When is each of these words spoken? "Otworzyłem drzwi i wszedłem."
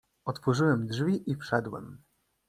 "Otworzyłem 0.25 0.87
drzwi 0.87 1.31
i 1.31 1.35
wszedłem." 1.35 2.01